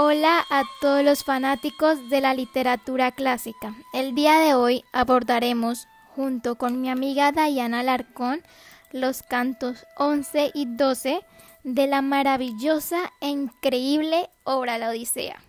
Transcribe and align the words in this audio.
Hola 0.00 0.46
a 0.48 0.62
todos 0.80 1.02
los 1.02 1.24
fanáticos 1.24 2.08
de 2.08 2.20
la 2.20 2.32
literatura 2.32 3.10
clásica. 3.10 3.74
El 3.92 4.14
día 4.14 4.38
de 4.38 4.54
hoy 4.54 4.84
abordaremos, 4.92 5.88
junto 6.14 6.54
con 6.54 6.80
mi 6.80 6.88
amiga 6.88 7.32
Diana 7.32 7.82
Larcón, 7.82 8.44
los 8.92 9.24
cantos 9.24 9.86
11 9.96 10.52
y 10.54 10.66
12 10.66 11.20
de 11.64 11.86
la 11.88 12.00
maravillosa 12.00 13.12
e 13.20 13.30
increíble 13.30 14.30
obra 14.44 14.78
La 14.78 14.90
Odisea. 14.90 15.42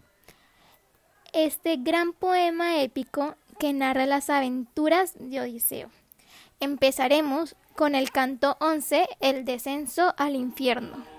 Este 1.31 1.77
gran 1.77 2.11
poema 2.13 2.81
épico 2.81 3.35
que 3.59 3.71
narra 3.71 4.07
las 4.07 4.31
aventuras 4.31 5.13
de 5.19 5.41
Odiseo. 5.41 5.91
Empezaremos 6.59 7.55
con 7.75 7.93
el 7.93 8.09
canto 8.09 8.57
11, 8.61 9.09
el 9.19 9.45
descenso 9.45 10.15
al 10.17 10.33
infierno. 10.33 11.18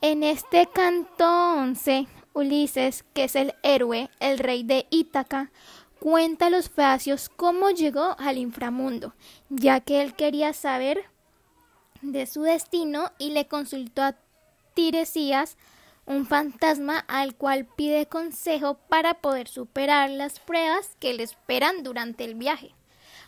En 0.00 0.22
este 0.22 0.68
canto 0.72 1.24
11, 1.26 2.06
Ulises, 2.32 3.04
que 3.14 3.24
es 3.24 3.34
el 3.34 3.54
héroe, 3.64 4.08
el 4.20 4.38
rey 4.38 4.62
de 4.62 4.86
Ítaca, 4.90 5.50
cuenta 5.98 6.46
a 6.46 6.50
los 6.50 6.70
feacios 6.70 7.28
cómo 7.28 7.70
llegó 7.70 8.14
al 8.20 8.38
inframundo, 8.38 9.14
ya 9.48 9.80
que 9.80 10.00
él 10.00 10.14
quería 10.14 10.52
saber 10.52 11.06
de 12.00 12.26
su 12.26 12.42
destino 12.42 13.10
y 13.18 13.30
le 13.30 13.48
consultó 13.48 14.02
a 14.02 14.14
Tiresias, 14.74 15.56
un 16.06 16.26
fantasma 16.26 17.00
al 17.08 17.34
cual 17.34 17.66
pide 17.66 18.06
consejo 18.06 18.74
para 18.88 19.14
poder 19.14 19.48
superar 19.48 20.10
las 20.10 20.38
pruebas 20.38 20.94
que 21.00 21.12
le 21.12 21.24
esperan 21.24 21.82
durante 21.82 22.24
el 22.24 22.36
viaje. 22.36 22.72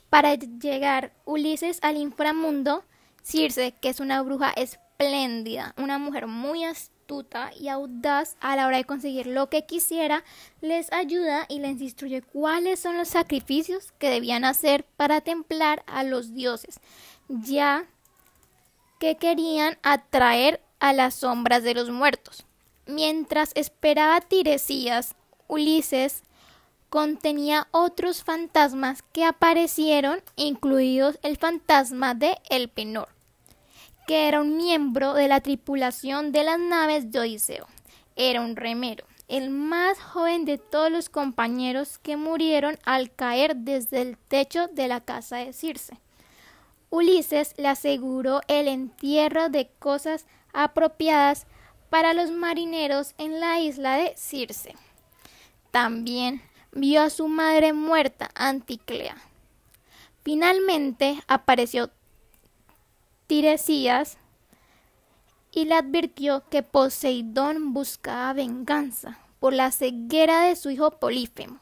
Para 0.08 0.36
llegar 0.36 1.12
Ulises 1.24 1.80
al 1.82 1.96
inframundo, 1.96 2.84
Circe, 3.24 3.74
que 3.80 3.88
es 3.88 3.98
una 3.98 4.22
bruja 4.22 4.52
espléndida, 5.00 5.74
una 5.78 5.98
mujer 5.98 6.26
muy 6.26 6.62
astuta 6.62 7.50
y 7.58 7.68
audaz 7.68 8.36
a 8.40 8.54
la 8.54 8.66
hora 8.66 8.76
de 8.76 8.84
conseguir 8.84 9.26
lo 9.26 9.48
que 9.48 9.64
quisiera, 9.64 10.22
les 10.60 10.92
ayuda 10.92 11.46
y 11.48 11.58
les 11.58 11.80
instruye 11.80 12.20
cuáles 12.20 12.80
son 12.80 12.98
los 12.98 13.08
sacrificios 13.08 13.92
que 13.98 14.10
debían 14.10 14.44
hacer 14.44 14.84
para 14.98 15.22
templar 15.22 15.82
a 15.86 16.04
los 16.04 16.34
dioses, 16.34 16.80
ya 17.28 17.86
que 18.98 19.16
querían 19.16 19.78
atraer 19.82 20.60
a 20.80 20.92
las 20.92 21.14
sombras 21.14 21.62
de 21.62 21.72
los 21.72 21.88
muertos. 21.88 22.44
Mientras 22.86 23.52
esperaba 23.54 24.20
Tiresías, 24.20 25.14
Ulises 25.48 26.22
contenía 26.90 27.68
otros 27.70 28.22
fantasmas 28.22 29.02
que 29.14 29.24
aparecieron, 29.24 30.22
incluidos 30.36 31.18
el 31.22 31.38
fantasma 31.38 32.14
de 32.14 32.36
El 32.50 32.68
Penor 32.68 33.08
que 34.06 34.28
era 34.28 34.40
un 34.40 34.56
miembro 34.56 35.14
de 35.14 35.28
la 35.28 35.40
tripulación 35.40 36.32
de 36.32 36.44
las 36.44 36.58
naves 36.58 37.10
de 37.10 37.20
Odiseo. 37.20 37.66
Era 38.16 38.40
un 38.40 38.56
remero, 38.56 39.04
el 39.28 39.50
más 39.50 40.00
joven 40.00 40.44
de 40.44 40.58
todos 40.58 40.90
los 40.90 41.08
compañeros 41.08 41.98
que 41.98 42.16
murieron 42.16 42.78
al 42.84 43.12
caer 43.12 43.56
desde 43.56 44.02
el 44.02 44.18
techo 44.18 44.68
de 44.68 44.88
la 44.88 45.00
casa 45.00 45.36
de 45.36 45.52
Circe. 45.52 45.98
Ulises 46.90 47.54
le 47.56 47.68
aseguró 47.68 48.40
el 48.48 48.66
entierro 48.66 49.48
de 49.48 49.70
cosas 49.78 50.26
apropiadas 50.52 51.46
para 51.88 52.14
los 52.14 52.32
marineros 52.32 53.14
en 53.18 53.38
la 53.38 53.60
isla 53.60 53.96
de 53.96 54.12
Circe. 54.16 54.74
También 55.70 56.42
vio 56.72 57.02
a 57.02 57.10
su 57.10 57.28
madre 57.28 57.72
muerta, 57.72 58.30
Anticlea. 58.34 59.16
Finalmente 60.22 61.22
apareció 61.28 61.90
Tiresías 63.30 64.18
y 65.52 65.66
le 65.66 65.74
advirtió 65.74 66.42
que 66.50 66.64
Poseidón 66.64 67.72
buscaba 67.72 68.32
venganza 68.32 69.20
por 69.38 69.52
la 69.52 69.70
ceguera 69.70 70.40
de 70.40 70.56
su 70.56 70.68
hijo 70.68 70.90
Polífemo, 70.98 71.60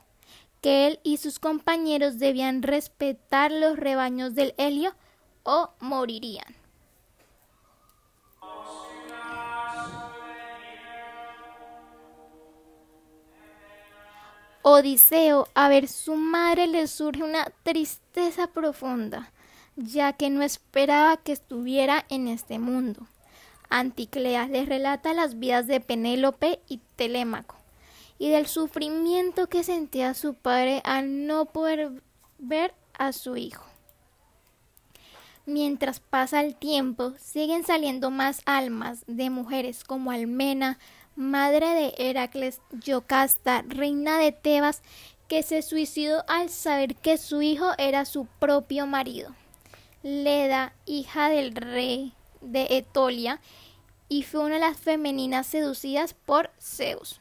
que 0.62 0.86
él 0.86 1.00
y 1.02 1.18
sus 1.18 1.38
compañeros 1.38 2.18
debían 2.18 2.62
respetar 2.62 3.52
los 3.52 3.76
rebaños 3.76 4.34
del 4.34 4.54
Helio 4.56 4.94
o 5.42 5.68
morirían. 5.78 6.56
Odiseo, 14.62 15.48
a 15.52 15.68
ver 15.68 15.86
su 15.86 16.16
madre 16.16 16.66
le 16.66 16.86
surge 16.86 17.22
una 17.22 17.44
tristeza 17.62 18.46
profunda 18.46 19.30
ya 19.78 20.12
que 20.12 20.28
no 20.28 20.42
esperaba 20.42 21.16
que 21.16 21.32
estuviera 21.32 22.04
en 22.08 22.26
este 22.26 22.58
mundo. 22.58 23.06
Anticlea 23.70 24.48
les 24.48 24.68
relata 24.68 25.14
las 25.14 25.38
vidas 25.38 25.66
de 25.66 25.80
Penélope 25.80 26.60
y 26.68 26.80
Telémaco 26.96 27.54
y 28.18 28.28
del 28.28 28.48
sufrimiento 28.48 29.48
que 29.48 29.62
sentía 29.62 30.14
su 30.14 30.34
padre 30.34 30.82
al 30.84 31.26
no 31.26 31.46
poder 31.46 32.02
ver 32.38 32.74
a 32.98 33.12
su 33.12 33.36
hijo. 33.36 33.64
Mientras 35.46 36.00
pasa 36.00 36.40
el 36.40 36.56
tiempo, 36.56 37.14
siguen 37.18 37.64
saliendo 37.64 38.10
más 38.10 38.42
almas 38.44 39.04
de 39.06 39.30
mujeres 39.30 39.84
como 39.84 40.10
Almena, 40.10 40.78
madre 41.14 41.68
de 41.68 41.94
Heracles, 41.96 42.60
Yocasta, 42.72 43.62
reina 43.66 44.18
de 44.18 44.32
Tebas, 44.32 44.82
que 45.28 45.42
se 45.42 45.62
suicidó 45.62 46.24
al 46.26 46.50
saber 46.50 46.96
que 46.96 47.16
su 47.16 47.42
hijo 47.42 47.70
era 47.78 48.04
su 48.04 48.26
propio 48.38 48.86
marido. 48.86 49.34
Leda, 50.02 50.74
hija 50.86 51.28
del 51.28 51.56
rey 51.56 52.12
de 52.40 52.68
Etolia, 52.70 53.40
y 54.08 54.22
fue 54.22 54.44
una 54.44 54.54
de 54.54 54.60
las 54.60 54.76
femeninas 54.76 55.48
seducidas 55.48 56.14
por 56.14 56.50
Zeus. 56.60 57.20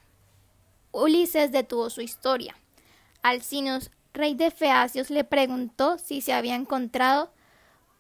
Ulises 0.92 1.52
detuvo 1.52 1.90
su 1.90 2.02
historia. 2.02 2.56
Alcinos, 3.24 3.90
rey 4.14 4.36
de 4.36 4.52
Feacios, 4.52 5.10
le 5.10 5.24
preguntó 5.24 5.98
si 5.98 6.22
se 6.22 6.34
había 6.34 6.54
encontrado 6.54 7.32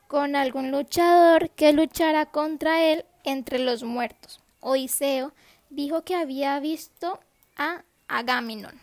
con 0.07 0.35
algún 0.35 0.69
luchador 0.69 1.49
que 1.49 1.73
luchara 1.73 2.27
contra 2.27 2.83
él 2.83 3.03
entre 3.23 3.57
los 3.57 3.83
muertos. 3.83 4.41
Odiseo 4.59 5.33
dijo 5.71 6.03
que 6.03 6.15
había 6.15 6.59
visto 6.59 7.19
a 7.55 7.83
Agamenón, 8.07 8.79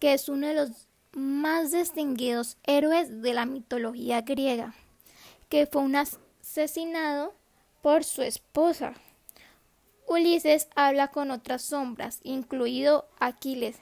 que 0.00 0.12
es 0.12 0.28
uno 0.28 0.48
de 0.48 0.54
los 0.54 0.70
más 1.12 1.70
distinguidos 1.70 2.56
héroes 2.64 3.22
de 3.22 3.32
la 3.32 3.46
mitología 3.46 4.22
griega 4.22 4.74
que 5.48 5.66
fue 5.66 5.82
asesinado 5.96 7.34
por 7.82 8.04
su 8.04 8.22
esposa. 8.22 8.94
Ulises 10.06 10.68
habla 10.74 11.08
con 11.08 11.30
otras 11.30 11.62
sombras, 11.62 12.20
incluido 12.22 13.08
Aquiles, 13.18 13.80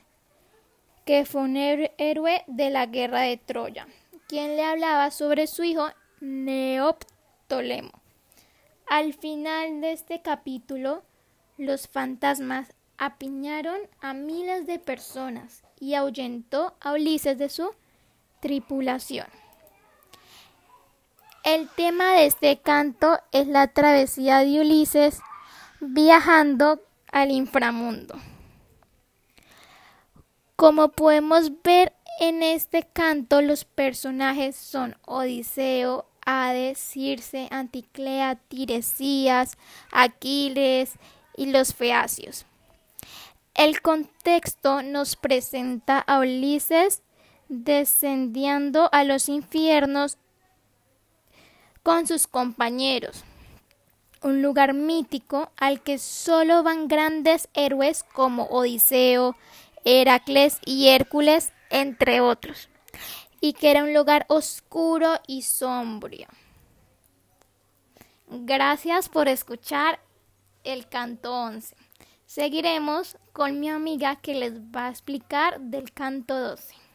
que 1.05 1.25
fue 1.25 1.43
un 1.43 1.57
héroe 1.57 2.45
de 2.47 2.71
la 2.71 2.87
guerra 2.87 3.21
de 3.21 3.37
Troya, 3.37 3.87
quien 4.29 4.57
le 4.57 4.65
hablaba 4.65 5.11
sobre 5.11 5.47
su 5.47 5.63
hijo 5.63 5.87
Neoptolemo. 6.21 7.93
Al 8.89 9.15
final 9.15 9.81
de 9.81 9.93
este 9.93 10.23
capítulo, 10.23 11.03
los 11.59 11.89
fantasmas 11.89 12.73
apiñaron 12.99 13.79
a 14.01 14.15
miles 14.15 14.67
de 14.67 14.79
personas 14.79 15.63
y 15.79 15.95
ahuyentó 15.95 16.77
a 16.81 16.93
Ulises 16.93 17.39
de 17.39 17.49
su 17.49 17.71
tripulación. 18.41 19.27
El 21.47 21.69
tema 21.69 22.15
de 22.15 22.27
este 22.27 22.59
canto 22.59 23.21
es 23.31 23.47
la 23.47 23.69
travesía 23.69 24.41
de 24.41 24.63
Ulises 24.63 25.21
viajando 25.79 26.83
al 27.13 27.31
inframundo. 27.31 28.17
Como 30.57 30.89
podemos 30.89 31.63
ver 31.63 31.93
en 32.19 32.43
este 32.43 32.83
canto, 32.93 33.43
los 33.43 33.65
personajes 33.65 34.57
son 34.57 34.97
Odiseo, 35.07 36.07
Hades, 36.25 36.81
Circe, 36.81 37.47
Anticlea, 37.53 38.35
Tiresías, 38.49 39.57
Aquiles 39.93 40.95
y 41.37 41.47
los 41.47 41.75
Feacios. 41.75 42.45
El 43.55 43.83
contexto 43.83 44.83
nos 44.83 45.15
presenta 45.15 46.01
a 46.01 46.19
Ulises 46.19 47.03
descendiendo 47.49 48.89
a 48.91 49.05
los 49.05 49.29
infiernos 49.29 50.19
con 51.87 52.09
sus 52.09 52.27
compañeros, 52.27 53.23
un 54.21 54.43
lugar 54.43 54.75
mítico 54.75 55.53
al 55.57 55.85
que 55.85 55.99
solo 55.99 56.65
van 56.65 56.89
grandes 56.89 57.49
héroes 57.55 58.03
como 58.03 58.47
Odiseo, 58.47 59.37
Heracles 59.85 60.59
y 60.65 60.89
Hércules, 60.89 61.53
entre 61.71 62.21
otros, 62.21 62.69
y 63.41 63.53
que 63.53 63.71
era 63.71 63.85
un 63.85 63.95
lugar 63.95 64.27
oscuro 64.29 65.21
y 65.29 65.43
sombrío. 65.43 66.27
Gracias 68.27 69.09
por 69.09 69.29
escuchar 69.29 70.01
el 70.65 70.89
canto 70.89 71.33
11. 71.33 71.77
Seguiremos 72.27 73.17
con 73.33 73.61
mi 73.61 73.71
amiga 73.71 74.17
que 74.17 74.35
les 74.35 74.55
va 74.55 74.87
a 74.87 74.91
explicar 74.91 75.61
del 75.61 75.93
canto 75.93 76.37
12. 76.37 76.86